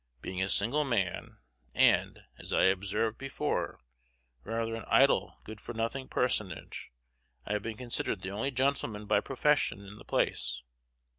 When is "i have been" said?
7.45-7.77